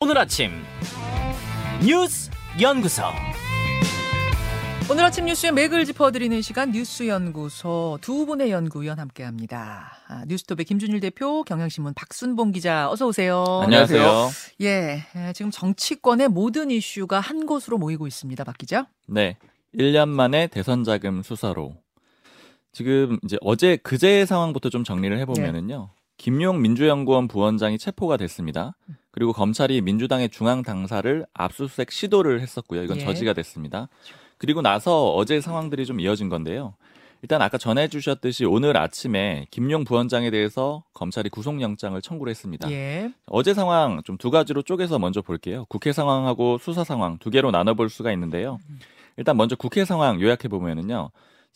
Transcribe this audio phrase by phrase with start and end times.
[0.00, 0.50] 오늘 아침
[1.82, 3.02] 뉴스 연구소
[4.90, 9.92] 오늘 아침 뉴스의 맥을 짚어드리는 시간 뉴스 연구소 두 분의 연구위원 함께합니다.
[10.06, 13.42] 아, 뉴스톱의 김준일 대표, 경향신문 박순봉 기자, 어서 오세요.
[13.62, 14.28] 안녕하세요.
[14.60, 18.88] 예, 에, 지금 정치권의 모든 이슈가 한 곳으로 모이고 있습니다, 박 기자.
[19.08, 19.38] 네.
[19.74, 21.74] 1년 만에 대선 자금 수사로.
[22.70, 25.88] 지금 이제 어제 그제의 상황부터 좀 정리를 해보면은요.
[26.18, 28.74] 김용 민주연구원 부원장이 체포가 됐습니다.
[29.16, 32.82] 그리고 검찰이 민주당의 중앙 당사를 압수수색 시도를 했었고요.
[32.82, 33.00] 이건 예.
[33.00, 33.88] 저지가 됐습니다.
[34.36, 36.74] 그리고 나서 어제 상황들이 좀 이어진 건데요.
[37.22, 42.70] 일단 아까 전해 주셨듯이 오늘 아침에 김용 부원장에 대해서 검찰이 구속영장을 청구를 했습니다.
[42.70, 43.10] 예.
[43.24, 45.64] 어제 상황 좀 두 가지로 쪼개서 먼저 볼게요.
[45.70, 48.58] 국회 상황하고 수사 상황 두 개로 나눠 볼 수가 있는데요.
[49.16, 51.10] 일단 먼저 국회 상황 요약해 보면은요.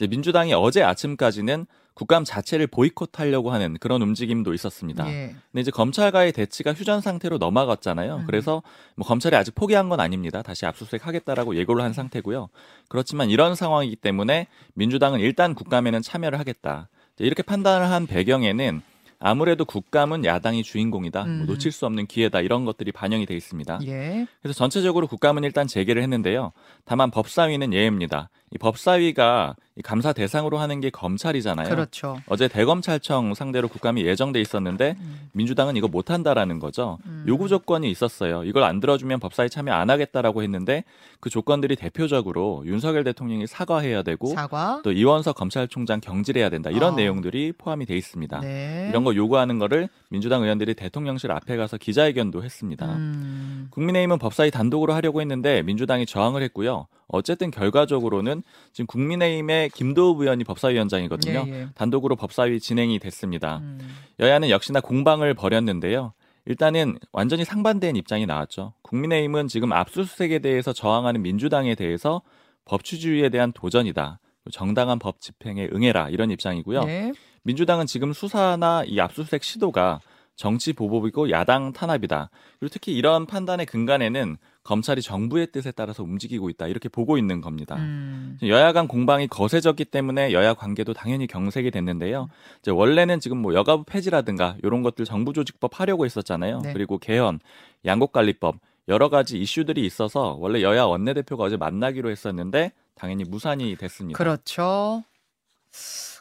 [0.08, 5.06] 민주당이 어제 아침까지는 국감 자체를 보이콧하려고 하는 그런 움직임도 있었습니다.
[5.12, 5.34] 예.
[5.52, 8.16] 근데 이제 검찰과의 대치가 휴전 상태로 넘어갔잖아요.
[8.16, 8.24] 음.
[8.26, 8.62] 그래서
[8.96, 10.40] 뭐 검찰이 아직 포기한 건 아닙니다.
[10.42, 12.48] 다시 압수수색 하겠다라고 예고를 한 상태고요.
[12.88, 16.88] 그렇지만 이런 상황이기 때문에 민주당은 일단 국감에는 참여를 하겠다.
[17.18, 18.80] 이렇게 판단을 한 배경에는
[19.22, 21.24] 아무래도 국감은 야당이 주인공이다.
[21.24, 21.46] 뭐 음.
[21.46, 22.40] 놓칠 수 없는 기회다.
[22.40, 23.80] 이런 것들이 반영이 돼 있습니다.
[23.84, 24.26] 예.
[24.40, 26.52] 그래서 전체적으로 국감은 일단 재개를 했는데요.
[26.86, 28.30] 다만 법사위는 예입니다.
[28.52, 31.68] 이 법사위가 이 감사 대상으로 하는 게 검찰이잖아요.
[31.68, 32.18] 그렇죠.
[32.26, 34.96] 어제 대검찰청 상대로 국감이 예정돼 있었는데
[35.32, 36.98] 민주당은 이거 못 한다라는 거죠.
[37.06, 37.24] 음.
[37.28, 38.42] 요구 조건이 있었어요.
[38.42, 40.82] 이걸 안 들어주면 법사위 참여 안 하겠다라고 했는데
[41.20, 44.80] 그 조건들이 대표적으로 윤석열 대통령이 사과해야 되고 사과.
[44.82, 46.70] 또 이원석 검찰총장 경질해야 된다.
[46.70, 46.96] 이런 아.
[46.96, 48.40] 내용들이 포함이 돼 있습니다.
[48.40, 48.88] 네.
[48.90, 52.86] 이런 거 요구하는 거를 민주당 의원들이 대통령실 앞에 가서 기자회견도 했습니다.
[52.86, 53.68] 음.
[53.70, 56.88] 국민의힘은 법사위 단독으로 하려고 했는데 민주당이 저항을 했고요.
[57.12, 61.44] 어쨌든 결과적으로는 지금 국민의힘의 김도읍 의원이 법사위원장이거든요.
[61.46, 61.68] 예, 예.
[61.74, 63.58] 단독으로 법사위 진행이 됐습니다.
[63.58, 63.78] 음.
[64.18, 66.12] 여야는 역시나 공방을 벌였는데요.
[66.46, 68.72] 일단은 완전히 상반된 입장이 나왔죠.
[68.82, 72.22] 국민의힘은 지금 압수수색에 대해서 저항하는 민주당에 대해서
[72.64, 74.18] 법치주의에 대한 도전이다.
[74.52, 76.82] 정당한 법 집행에 응해라 이런 입장이고요.
[76.86, 77.12] 예.
[77.42, 80.00] 민주당은 지금 수사나 이 압수수색 시도가
[80.40, 82.30] 정치 보복이고 야당 탄압이다.
[82.58, 86.66] 그리고 특히 이런 판단의 근간에는 검찰이 정부의 뜻에 따라서 움직이고 있다.
[86.66, 87.76] 이렇게 보고 있는 겁니다.
[87.76, 88.38] 음.
[88.42, 92.30] 여야 간 공방이 거세졌기 때문에 여야 관계도 당연히 경색이 됐는데요.
[92.60, 96.60] 이제 원래는 지금 뭐 여가부 폐지라든가 이런 것들 정부 조직법 하려고 했었잖아요.
[96.60, 96.72] 네.
[96.72, 97.38] 그리고 개헌,
[97.84, 98.56] 양곡관리법
[98.88, 104.16] 여러 가지 이슈들이 있어서 원래 여야 원내대표가 어제 만나기로 했었는데 당연히 무산이 됐습니다.
[104.16, 105.04] 그렇죠.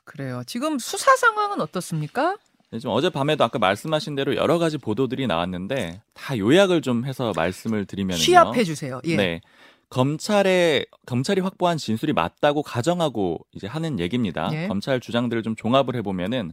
[0.03, 0.43] 그래요.
[0.45, 2.35] 지금 수사 상황은 어떻습니까?
[2.71, 7.85] 네, 좀 어젯밤에도 아까 말씀하신 대로 여러 가지 보도들이 나왔는데 다 요약을 좀 해서 말씀을
[7.85, 8.19] 드리면요.
[8.19, 9.01] 취합해 주세요.
[9.05, 9.15] 예.
[9.15, 9.41] 네.
[9.89, 14.51] 검찰의 검찰이 확보한 진술이 맞다고 가정하고 이제 하는 얘기입니다.
[14.53, 14.67] 예.
[14.67, 16.51] 검찰 주장들을 좀 종합을 해 보면은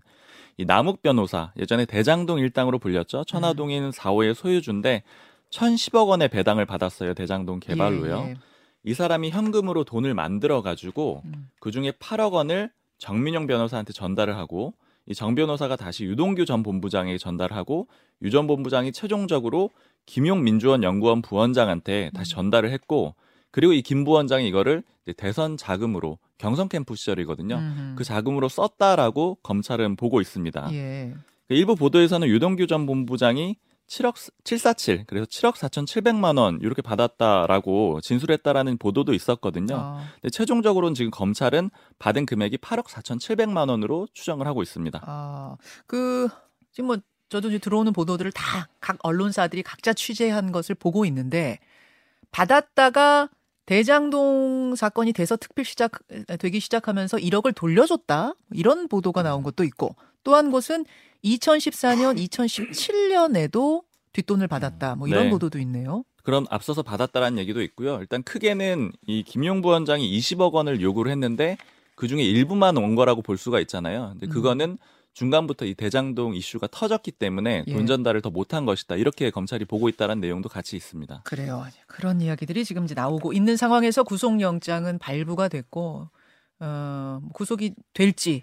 [0.57, 3.25] 이 남욱 변호사 예전에 대장동 일당으로 불렸죠.
[3.25, 5.03] 천화동인 4호의 소유주인데
[5.51, 7.13] 1,010억 원의 배당을 받았어요.
[7.13, 8.25] 대장동 개발로요.
[8.25, 8.37] 예, 예.
[8.85, 11.51] 이 사람이 현금으로 돈을 만들어 가지고 음.
[11.61, 14.73] 그 중에 8억 원을 정민용 변호사한테 전달을 하고
[15.09, 17.87] 이 정 변호사가 다시 유동규 전 본부장에게 전달하고
[18.23, 19.71] 유 전 본부장이 최종적으로
[20.05, 23.15] 김용 민주원 연구원 부원장한테 다시 전달을 했고
[23.51, 24.83] 그리고 이 김 부원장이 이거를
[25.17, 27.55] 대선 자금으로 경선 캠프 시절이거든요.
[27.57, 27.95] 음흠.
[27.97, 30.69] 그 자금으로 썼다라고 검찰은 보고 있습니다.
[30.73, 31.15] 예.
[31.49, 33.57] 그 일부 보도에서는 유동규 전 본부장이
[33.89, 34.15] 7억
[34.45, 39.77] 747 그래서 7억 4,700만 원 이렇게 받았다라고 진술했다라는 보도도 있었거든요.
[39.77, 45.01] 아, 근데 최종적으로는 지금 검찰은 받은 금액이 8억 4,700만 원으로 추정을 하고 있습니다.
[45.05, 46.29] 아, 그
[46.73, 46.97] 지금 뭐
[47.29, 51.59] 저도 이제 들어오는 보도들을 다 각 언론사들이 각자 취재한 것을 보고 있는데
[52.31, 53.29] 받았다가
[53.67, 55.91] 대장동 사건이 돼서 특필 시작
[56.39, 60.85] 되기 시작하면서 1억을 돌려줬다 이런 보도가 나온 것도 있고 또 한 곳은
[61.27, 65.31] 2014년, 2017년에도 뒷돈을 받았다 뭐 이런 네.
[65.31, 66.05] 보도도 있네요.
[66.23, 67.99] 그럼 앞서서 받았다라는 얘기도 있고요.
[68.01, 71.57] 일단 크게는 이 김용 부원장이 20억 원을 요구를 했는데
[71.95, 74.11] 그 중에 일부만 온 거라고 볼 수가 있잖아요.
[74.13, 74.31] 근데 음.
[74.31, 74.79] 그거는
[75.15, 77.73] 중간부터 이 대장동 이슈가 터졌기 때문에 예.
[77.73, 78.97] 돈 전달을 더 못한 것이다.
[78.97, 81.23] 이렇게 검찰이 보고 있다는 내용도 같이 있습니다.
[81.25, 81.65] 그래요.
[81.87, 86.11] 그런 이야기들이 지금 이제 나오고 있는 상황에서 구속영장은 발부가 됐고
[86.61, 88.43] 어, 구속이 될지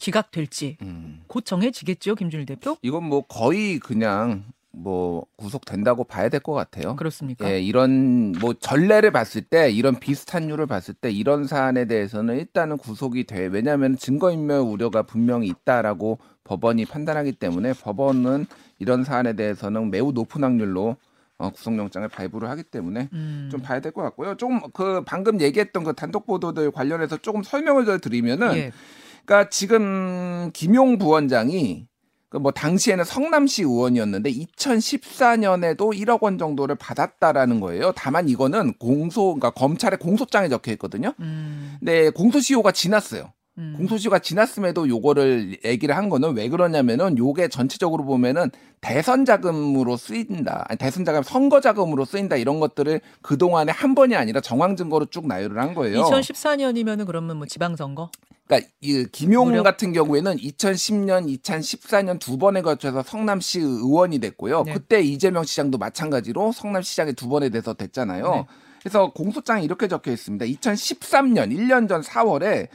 [0.00, 1.22] 기각될지 음.
[1.28, 2.76] 곧 정해지겠죠, 김준일 대표?
[2.82, 6.96] 이건 뭐 거의 그냥 뭐 구속된다고 봐야 될 것 같아요.
[6.96, 7.48] 그렇습니까?
[7.50, 12.78] 예, 이런 뭐 전례를 봤을 때 이런 비슷한 류를 봤을 때 이런 사안에 대해서는 일단은
[12.78, 13.46] 구속이 돼.
[13.46, 18.46] 왜냐하면 증거인멸 우려가 분명히 있다라고 법원이 판단하기 때문에 법원은
[18.78, 20.96] 이런 사안에 대해서는 매우 높은 확률로
[21.38, 23.48] 어, 구속영장을 발부를 하기 때문에 음.
[23.50, 24.36] 좀 봐야 될 것 같고요.
[24.36, 28.72] 조금 그 방금 얘기했던 그 단독 보도들 관련해서 조금 설명을 더 드리면은 예.
[29.24, 31.86] 그러니까 지금 김용 부원장이
[32.30, 37.92] 그뭐 당시에는 성남시 의원이었는데 2014년에도 1억 원 정도를 받았다라는 거예요.
[37.96, 41.12] 다만 이거는 공소 그러니까 검찰의 공소장에 적혀 있거든요.
[41.18, 43.32] 음, 근데 공소시효가 지났어요.
[43.58, 43.74] 음.
[43.76, 48.50] 공소시효가 지났음에도 요거를 얘기를 한 거는 왜 그러냐면은 요게 전체적으로 보면은
[48.80, 50.66] 대선 자금으로 쓰인다.
[50.68, 55.26] 아니 대선 자금 선거 자금으로 쓰인다 이런 것들을 그동안에 한 번이 아니라 정황 증거로 쭉
[55.26, 56.02] 나열을 한 거예요.
[56.04, 58.08] 2014년이면은 그러면 뭐 지방 선거?
[58.50, 64.64] 그러니까 이 김용 무려- 같은 경우에는 2010년, 2014년 두 번에 걸쳐서 성남시 의원이 됐고요.
[64.64, 64.72] 네.
[64.74, 68.34] 그때 이재명 시장도 마찬가지로 성남시장에 두 번에 돼서 됐잖아요.
[68.34, 68.46] 네.
[68.80, 70.44] 그래서 공소장에 이렇게 적혀 있습니다.
[70.46, 72.66] 2013년 1년 전 4월에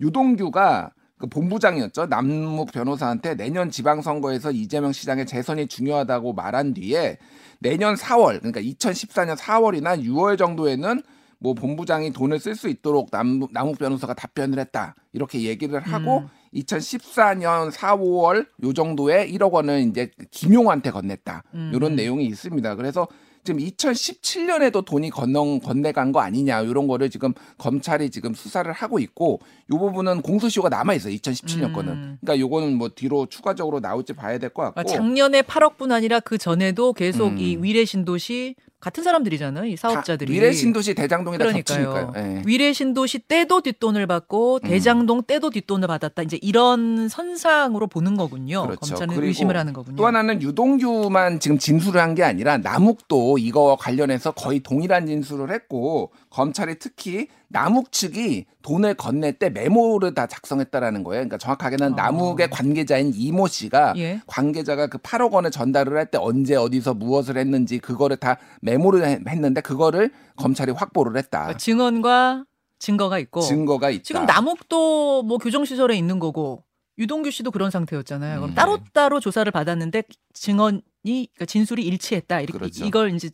[0.00, 2.06] 유동규가 그 본부장이었죠.
[2.06, 7.18] 남욱 변호사한테 내년 지방선거에서 이재명 시장의 재선이 중요하다고 말한 뒤에
[7.58, 11.02] 내년 4월, 그러니까 2014년 4월이나 6월 정도에는
[11.44, 14.94] 뭐 본부장이 돈을 쓸 수 있도록 남, 남욱 변호사가 답변을 했다.
[15.12, 16.28] 이렇게 얘기를 하고 음.
[16.54, 21.42] 2014년 4, 5월 요 정도에 1억 원을 이제 김용한테 건넸다.
[21.52, 21.70] 음.
[21.74, 22.76] 이런 내용이 있습니다.
[22.76, 23.06] 그래서
[23.44, 29.40] 지금 2017년에도 돈이 건너 건네간 거 아니냐 이런 거를 지금 검찰이 지금 수사를 하고 있고
[29.70, 31.14] 요 부분은 공소시효가 남아 있어요.
[31.14, 31.72] 2017년 음.
[31.74, 32.18] 거는.
[32.22, 34.80] 그러니까 요거는 뭐 뒤로 추가적으로 나올지 봐야 될 것 같고.
[34.80, 37.38] 아, 작년에 8억뿐 아니라 그 전에도 계속 음.
[37.38, 38.54] 이 위례 신도시
[38.84, 39.64] 같은 사람들이잖아요.
[39.64, 40.30] 이 사업자들이.
[40.32, 41.92] 미래 신도시 대장동에다 그러니까요.
[41.94, 42.12] 겹치니까요.
[42.16, 42.42] 예.
[42.44, 44.68] 위례 신도시 때도 뒷돈을 받고 음.
[44.68, 46.22] 대장동 때도 뒷돈을 받았다.
[46.22, 48.62] 이제 이런 선상으로 보는 거군요.
[48.62, 48.80] 그렇죠.
[48.94, 49.96] 검찰은 의심을 하는 거군요.
[49.96, 56.12] 또 하나는 유동규만 지금 진술을 한 게 아니라 남욱도 이거 관련해서 거의 동일한 진술을 했고
[56.38, 61.20] 검찰이 특히 남욱 측이 돈을 건넬 때 메모를 다 작성했다라는 거예요.
[61.20, 61.94] 그러니까 정확하게는 어.
[61.96, 64.20] 남욱의 관계자인 이모 씨가 예.
[64.26, 69.20] 관계자가 그 8억 원을 전달을 할 때 언제 어디서 무엇을 했는지 그거를 다 메모를 해-
[69.28, 71.38] 했는데 그거를 검찰이 확보를 했다.
[71.42, 72.44] 그러니까 증언과
[72.80, 74.02] 증거가 있고 증거가 있다.
[74.02, 76.64] 지금 남욱도 뭐 교정 시설에 있는 거고
[76.98, 78.38] 유동규 씨도 그런 상태였잖아요.
[78.40, 78.54] 그럼 음.
[78.54, 80.02] 따로따로 조사를 받았는데
[80.32, 82.40] 증언이 그러니까 진술이 일치했다.
[82.40, 82.84] 이렇게 그렇죠.
[82.84, 83.30] 이걸 이제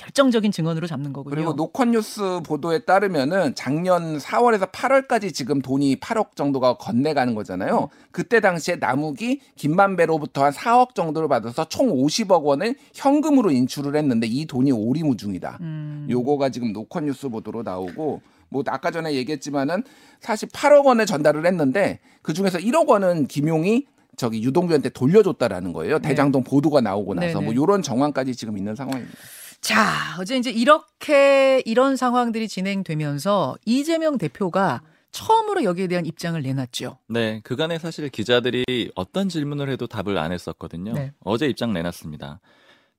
[0.00, 1.34] 결정적인 증언으로 잡는 거군요.
[1.34, 7.90] 그리고 노컷뉴스 보도에 따르면은 작년 4월에서 8월까지 지금 돈이 8억 정도가 건네가는 거잖아요.
[8.10, 14.46] 그때 당시에 남욱이 김만배로부터 한 4억 정도를 받아서 총 50억 원을 현금으로 인출을 했는데 이
[14.46, 15.58] 돈이 오리무중이다.
[15.60, 16.06] 음.
[16.08, 19.84] 요거가 지금 노컷뉴스 보도로 나오고 뭐 아까 전에 얘기했지만은
[20.18, 23.86] 사실 8억 원을 전달을 했는데 그 중에서 1억 원은 김용이
[24.16, 25.98] 저기 유동규한테 돌려줬다라는 거예요.
[25.98, 26.08] 네.
[26.08, 27.44] 대장동 보도가 나오고 나서 네 네.
[27.44, 29.14] 뭐 요런 정황까지 지금 있는 상황입니다.
[29.60, 36.98] 자, 어제 이제 이렇게 이런 상황들이 진행되면서 이재명 대표가 처음으로 여기에 대한 입장을 내놨죠.
[37.08, 40.92] 네, 그간에 사실 기자들이 어떤 질문을 해도 답을 안 했었거든요.
[40.92, 41.12] 네.
[41.24, 42.40] 어제 입장 내놨습니다.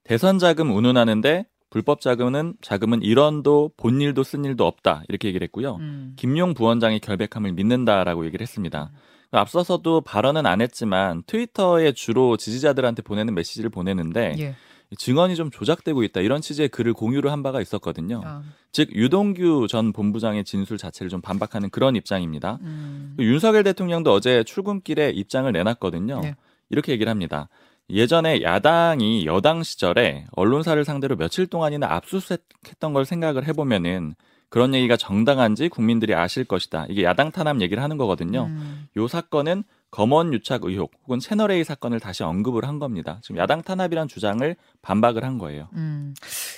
[0.04, 5.76] 대선 자금 운운하는데 불법 자금은 자금은 1원도 본 일도 쓴 일도 없다 이렇게 얘기를 했고요.
[5.76, 6.12] 음.
[6.16, 8.90] 김용 부원장의 결백함을 믿는다라고 얘기를 했습니다.
[9.30, 14.54] 앞서서도 발언은 안 했지만 트위터에 주로 지지자들한테 보내는 메시지를 보내는데 예.
[14.96, 18.20] 증언이 좀 조작되고 있다 이런 취지의 글을 공유를 한 바가 있었거든요.
[18.24, 18.42] 아,
[18.72, 22.58] 즉 유동규 전 본부장의 진술 자체를 좀 반박하는 그런 입장입니다.
[22.62, 23.16] 음.
[23.18, 26.20] 윤석열 대통령도 어제 출근길에 입장을 내놨거든요.
[26.20, 26.36] 네.
[26.70, 27.48] 이렇게 얘기를 합니다.
[27.90, 34.14] 예전에 야당이 여당 시절에 언론사를 상대로 며칠 동안이나 압수수색했던 걸 생각을 해보면은
[34.48, 36.86] 그런 얘기가 정당한지 국민들이 아실 것이다.
[36.88, 38.44] 이게 야당 탄압 얘기를 하는 거거든요.
[38.44, 38.86] 음.
[38.96, 43.20] 요 사건은 검언 유착 의혹 혹은 채널 A 사건을 다시 언급을 한 겁니다.
[43.22, 45.68] 지금 야당 탄압이란 주장을 반박을 한 거예요.
[45.74, 46.14] 음.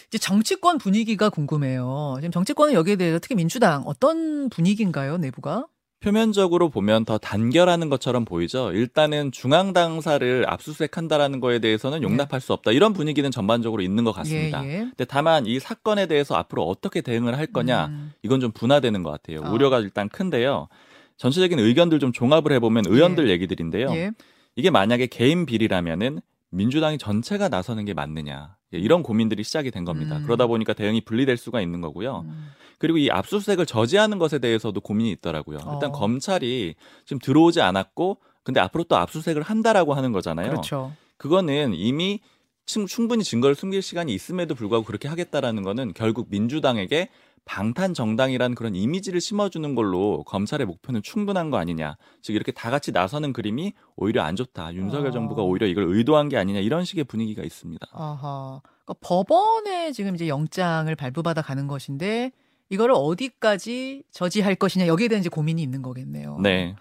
[0.07, 2.15] 이제 정치권 분위기가 궁금해요.
[2.21, 5.67] 지금 정치권은 여기에 대해서 특히 민주당 어떤 분위기인가요, 내부가?
[5.99, 8.71] 표면적으로 보면 더 단결하는 것처럼 보이죠.
[8.73, 12.71] 일단은 중앙 당사를 압수수색한다라는 거에 대해서는 용납할 수 없다.
[12.71, 14.65] 이런 분위기는 전반적으로 있는 것 같습니다.
[14.65, 14.79] 예, 예.
[14.81, 18.13] 근데 다만 이 사건에 대해서 앞으로 어떻게 대응을 할 거냐 음.
[18.23, 19.41] 이건 좀 분화되는 것 같아요.
[19.45, 19.51] 아.
[19.51, 20.69] 우려가 일단 큰데요.
[21.17, 23.89] 전체적인 의견들 좀 종합을 해보면 의원들 얘기들인데요.
[23.91, 24.11] 예.
[24.57, 30.19] 이게 만약에 개인 비리라면은 민주당이 전체가 나서는 게 맞느냐 예, 이런 고민들이 시작이 된 겁니다.
[30.19, 30.23] 음.
[30.25, 32.25] 그러다 보니까 대응이 분리될 수가 있는 거고요.
[32.27, 32.49] 음.
[32.79, 35.59] 그리고 이 압수수색을 저지하는 것에 대해서도 고민이 있더라고요.
[35.59, 35.93] 일단 어.
[35.93, 40.51] 검찰이 지금 들어오지 않았고 근데 앞으로 또 압수수색을 한다라고 하는 거잖아요.
[40.51, 40.93] 그렇죠.
[41.17, 42.21] 그거는 이미
[42.67, 47.09] 충- 충분히 증거를 숨길 시간이 있음에도 불구하고 그렇게 하겠다라는 거는 결국 민주당에게
[47.45, 51.97] 방탄 정당이라는 그런 이미지를 심어주는 걸로 검찰의 목표는 충분한 거 아니냐.
[52.23, 54.75] 즉 이렇게 다 같이 나서는 그림이 오히려 안 좋다.
[54.75, 55.11] 윤석열 어.
[55.11, 57.87] 정부가 오히려 이걸 의도한 게 아니냐 이런 식의 분위기가 있습니다.
[57.93, 58.61] 아하.
[58.85, 62.33] 그러니까 법원에 지금 이제 영장을 발부받아 가는 것인데
[62.71, 66.39] 이거를 어디까지 저지할 것이냐 여기에 대한 이제 고민이 있는 거겠네요.
[66.43, 66.77] 네.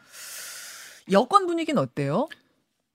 [1.11, 2.27] 여권 분위기는 어때요?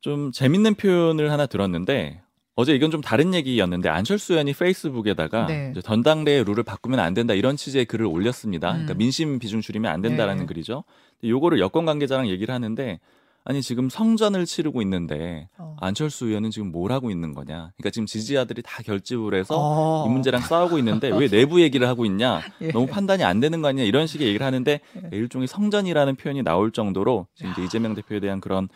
[0.01, 2.23] 좀 재밌는 표현을 하나 들었는데
[2.59, 5.69] 어제 이건 좀 다른 얘기였는데 안철수 의원이 페이스북에다가 네.
[5.71, 8.73] 이제 전당대회 룰을 바꾸면 안 된다 이런 취지의 글을 올렸습니다.
[8.73, 8.99] 그러니까 음.
[8.99, 10.47] 민심 비중 줄이면 안 된다라는 네.
[10.47, 10.83] 글이죠.
[11.23, 12.99] 요거를 여권 관계자랑 얘기를 하는데
[13.45, 15.77] 아니 지금 성전을 치르고 있는데 어.
[15.81, 17.71] 안철수 의원은 지금 뭘 하고 있는 거냐?
[17.77, 20.07] 그러니까 지금 지지자들이 다 결집을 해서 어.
[20.09, 22.41] 이 문제랑 싸우고 있는데 왜 내부 얘기를 하고 있냐?
[22.61, 22.73] 예.
[22.73, 23.85] 너무 판단이 안 되는 거 아니냐?
[23.85, 24.81] 이런 식의 얘기를 하는데
[25.13, 28.69] 일종의 성전이라는 표현이 나올 정도로 지금 이제 이재명 대표에 대한 그런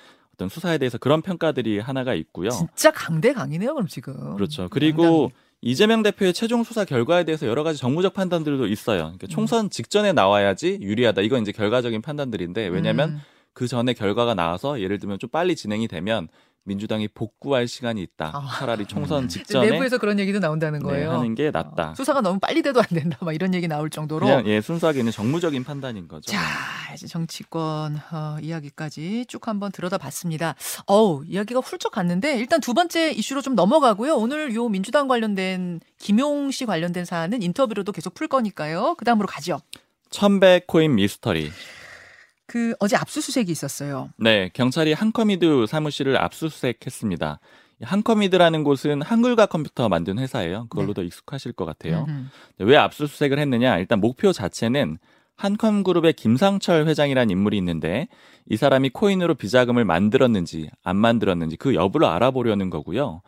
[0.42, 2.50] 어떤 수사에 대해서 그런 평가들이 하나가 있고요.
[2.50, 4.34] 진짜 강대강이네요, 그럼 지금.
[4.34, 4.68] 그렇죠.
[4.70, 5.30] 그리고
[5.60, 8.98] 이재명 대표의 최종 수사 결과에 대해서 여러 가지 정무적 판단들도 있어요.
[9.02, 11.22] 그러니까 총선 직전에 나와야지 유리하다.
[11.22, 13.20] 이건 이제 결과적인 판단들인데 왜냐하면 음.
[13.52, 16.26] 그 전에 결과가 나와서 예를 들면 좀 빨리 진행이 되면
[16.64, 18.30] 민주당이 복구할 시간이 있다.
[18.34, 18.58] 아.
[18.58, 21.12] 차라리 총선 이제 직전에 내부에서 그런 얘기도 나온다는 네, 거예요.
[21.12, 21.90] 하는 게 낫다.
[21.90, 23.18] 어, 수사가 너무 빨리 돼도 안 된다.
[23.20, 24.26] 막 이런 얘기 나올 정도로.
[24.26, 26.30] 그냥 예 순수하게 있는 정무적인 판단인 거죠.
[26.30, 26.40] 자,
[26.94, 30.54] 이제 정치권 어, 이야기까지 쭉 한번 들여다봤습니다.
[30.86, 34.14] 어우, 이야기가 훌쩍 갔는데 일단 두 번째 이슈로 좀 넘어가고요.
[34.14, 38.94] 오늘 요 민주당 관련된 김용 씨 관련된 사안은 인터뷰로도 계속 풀 거니까요.
[38.96, 39.60] 그 다음으로 가죠.
[40.10, 41.50] 천백 코인 미스터리.
[42.52, 44.10] 그 어제 압수수색이 있었어요.
[44.18, 47.40] 네, 경찰이 한커미드 사무실을 압수수색했습니다.
[47.80, 50.66] 이 한커미드라는 곳은 한글과 컴퓨터 만든 회사예요.
[50.68, 50.92] 그걸로 네.
[50.92, 52.04] 더 익숙하실 것 같아요.
[52.10, 53.78] 음, 왜 압수수색을 했느냐?
[53.78, 54.98] 일단 목표 자체는
[55.36, 58.08] 한컴그룹의 김상철 회장이라는 인물이 있는데
[58.50, 63.22] 이 사람이 코인으로 비자금을 만들었는지 안 만들었는지 그 여부를 알아보려는 거고요.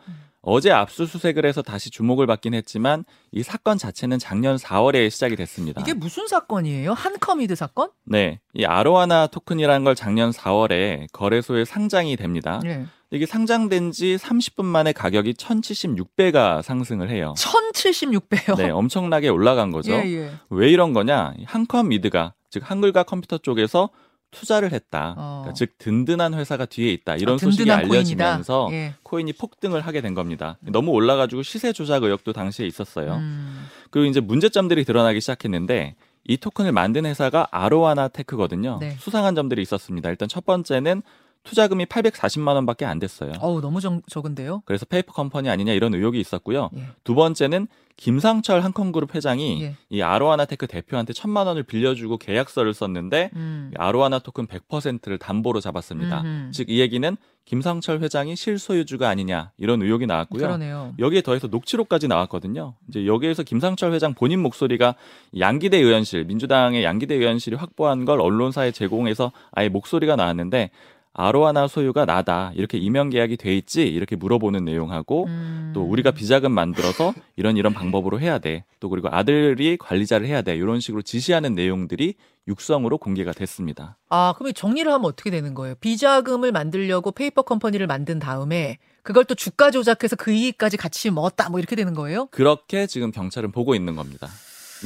[0.45, 5.81] 어제 압수수색을 해서 다시 주목을 받긴 했지만 이 사건 자체는 작년 4월에 시작이 됐습니다.
[5.81, 6.93] 이게 무슨 사건이에요?
[6.93, 7.89] 한컴위드 사건?
[8.05, 12.59] 네, 이 아로와나 토큰이라는 걸 작년 4월에 거래소에 상장이 됩니다.
[12.63, 12.85] 네.
[13.09, 17.33] 이게 상장된 지 30분 만에 가격이 1,076배가 상승을 해요.
[17.37, 18.57] 1076배요.
[18.57, 19.93] 네, 엄청나게 올라간 거죠.
[19.93, 20.31] 예, 예.
[20.49, 21.33] 왜 이런 거냐?
[21.39, 23.89] 이 한컴위드가 즉 한글과 컴퓨터 쪽에서
[24.35, 25.15] 투자를 했다.
[25.17, 25.41] 어.
[25.43, 27.15] 그러니까 즉 든든한 회사가 뒤에 있다.
[27.15, 28.69] 이런 아, 소식이 알려지면서.
[28.71, 28.93] 예.
[29.03, 30.57] 코인이 폭등을 하게 된 겁니다.
[30.61, 33.15] 너무 올라가지고 시세 조작 의혹도 당시에 있었어요.
[33.15, 33.65] 음.
[33.89, 35.95] 그리고 이제 문제점들이 드러나기 시작했는데
[36.27, 38.77] 이 토큰을 만든 회사가 아로와나 테크거든요.
[38.79, 38.95] 네.
[38.99, 40.09] 수상한 점들이 있었습니다.
[40.09, 41.01] 일단 첫 번째는
[41.43, 43.33] 투자금이 840만 원밖에 안 됐어요.
[43.39, 44.63] 어우, 너무 적, 적은데요?
[44.65, 46.71] 그래서 페이퍼 컴퍼니 아니냐 이런 의혹이 있었고요.
[46.75, 46.87] 예.
[47.03, 49.75] 두 번째는 김상철 한컴그룹 회장이 예.
[49.89, 53.71] 이 아로와나테크 대표한테 천만 원을 빌려주고 계약서를 썼는데 음.
[53.73, 56.23] 이 아로와나 토큰 100%를 담보로 잡았습니다.
[56.51, 60.41] 즉 이 얘기는 김상철 회장이 실소유주가 아니냐 이런 의혹이 나왔고요.
[60.41, 60.93] 그러네요.
[60.97, 62.73] 여기에 더해서 녹취록까지 나왔거든요.
[62.89, 64.95] 이제 여기에서 김상철 회장 본인 목소리가
[65.39, 70.71] 양기대 의원실, 민주당의 양기대 의원실이 확보한 걸 언론사에 제공해서 아예 목소리가 나왔는데
[71.17, 75.71] 아로와나 소유가 나다 이렇게 이면 계약이 돼 있지 이렇게 물어보는 내용하고 음.
[75.73, 78.65] 또 우리가 비자금 만들어서 이런 이런 방법으로 해야 돼.
[78.81, 80.55] 또 그리고 아들이 관리자를 해야 돼.
[80.57, 82.15] 이런 식으로 지시하는 내용들이
[82.47, 83.97] 육성으로 공개가 됐습니다.
[84.09, 85.75] 아, 그럼 정리를 하면 어떻게 되는 거예요?
[85.79, 91.59] 비자금을 만들려고 페이퍼 컴퍼니를 만든 다음에 그걸 또 주가 조작해서 그 이익까지 같이 먹었다 뭐
[91.59, 92.25] 이렇게 되는 거예요?
[92.27, 94.27] 그렇게 지금 경찰은 보고 있는 겁니다.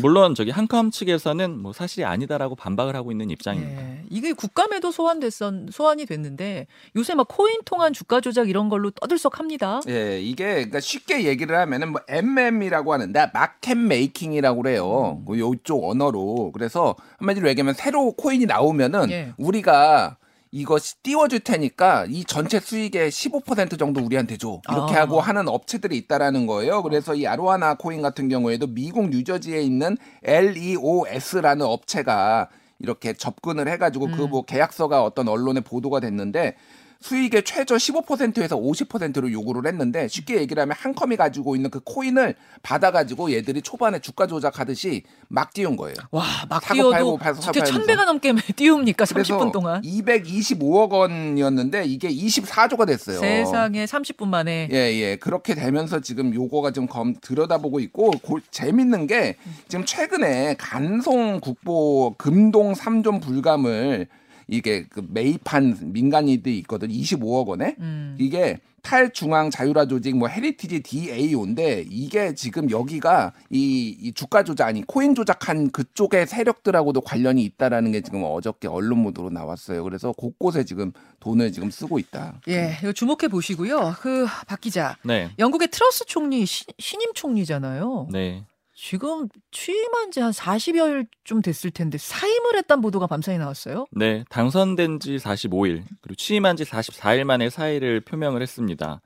[0.01, 3.82] 물론 저기 한컴 측에서는 뭐 사실이 아니다라고 반박을 하고 있는 입장입니다.
[3.82, 4.03] 예.
[4.10, 9.82] 이게 국감에도 소환됐었 소환이 됐는데 요새 막 코인 통한 주가 조작 이런 걸로 떠들썩합니다.
[9.89, 15.22] 예, 이게 그러니까 쉽게 얘기를 하면은 뭐 MM이라고 하는데 market making이라고 그래요.
[15.27, 16.51] 그 요쪽 언어로.
[16.53, 19.34] 그래서 한마디로 얘기하면 새로 코인이 나오면은 예.
[19.38, 20.18] 우리가
[20.51, 24.62] 이거 띄워줄 테니까 이 전체 수익의 15% 정도 우리한테 줘.
[24.70, 25.01] 이렇게 아.
[25.01, 26.82] 하고 하는 업체들이 있다라는 거예요.
[26.82, 34.46] 그래서 이 아로와나 코인 같은 경우에도 미국 뉴저지에 있는 LEOS라는 업체가 이렇게 접근을 해가지고 그뭐
[34.46, 36.56] 계약서가 어떤 언론에 보도가 됐는데
[37.01, 43.32] 수익의 최저 15%에서 50%로 요구를 했는데 쉽게 얘기를 하면 한컴이 가지고 있는 그 코인을 받아가지고
[43.32, 45.96] 얘들이 초반에 주가 조작하듯이 막 띄운 거예요.
[46.12, 49.06] 와, 막 뛰어도 팔고 팔고 진짜 천 배가 넘게 띄웁니까?
[49.06, 49.82] 30분 동안.
[49.82, 53.20] 225억 원이었는데 이게 24조가 됐어요.
[53.20, 55.15] 세상에 30분 만에 예, 예.
[55.15, 59.38] 그렇게 되면서 지금 요거가 좀 검, 들여다보고 있고, 고, 재밌는 게
[59.70, 64.08] 지금 최근에 간송 국보 금동 삼존불감을
[64.51, 66.89] 이게 그 매입한 민간인들이 있거든.
[66.89, 67.75] 25억 원에.
[67.79, 68.15] 음.
[68.20, 74.82] 이게 탈중앙 자율화 조직 뭐 헤리티지 DAO인데 이게 지금 여기가 이, 이 주가 조작 아니
[74.88, 79.84] 코인 조작한 그쪽의 세력들하고도 관련이 있다라는 게 지금 어저께 언론 보도로 나왔어요.
[79.84, 82.39] 그래서 곳곳에 지금 돈을 지금 쓰고 있다.
[82.48, 83.96] 예, 이거 주목해 보시고요.
[84.00, 85.29] 그 박 기자, 네.
[85.38, 88.08] 영국의 트러스 총리 시, 신임 총리잖아요.
[88.12, 88.46] 네.
[88.81, 93.88] 지금 취임한 지 한 40여일쯤 됐을 텐데 사임을 했다는 보도가 밤사이 나왔어요.
[93.91, 94.24] 네.
[94.29, 99.01] 당선된 지 45일, 그리고 취임한 지 44일 만에 사의를 표명을 했습니다.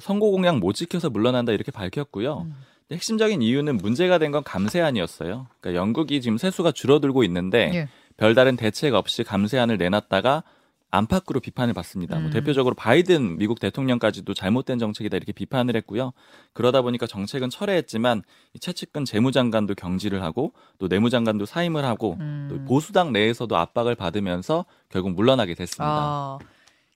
[0.00, 2.42] 선거 공약 못 지켜서 물러난다 이렇게 밝혔고요.
[2.46, 2.54] 음.
[2.92, 5.48] 핵심적인 이유는 문제가 된 건 감세안이었어요.
[5.60, 7.88] 그러니까 영국이 지금 세수가 줄어들고 있는데 예.
[8.16, 10.44] 별다른 대책 없이 감세안을 내놨다가
[10.90, 12.16] 안팎으로 비판을 받습니다.
[12.16, 12.30] 뭐 음.
[12.30, 16.12] 대표적으로 바이든 미국 대통령까지도 잘못된 정책이다 이렇게 비판을 했고요.
[16.54, 18.22] 그러다 보니까 정책은 철회했지만
[18.54, 22.48] 이 최측근 재무장관도 경질을 하고 또 내무장관도 사임을 하고 음.
[22.50, 25.84] 또 보수당 내에서도 압박을 받으면서 결국 물러나게 됐습니다.
[25.86, 26.38] 아,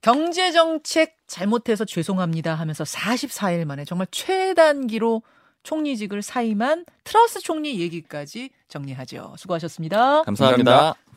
[0.00, 5.22] 경제 정책 잘못해서 죄송합니다 하면서 44일 만에 정말 최단기로
[5.62, 9.34] 총리직을 사임한 트러스 총리 얘기까지 정리하죠.
[9.38, 10.22] 수고하셨습니다.
[10.22, 10.72] 감사합니다.
[10.72, 11.11] 감사합니다.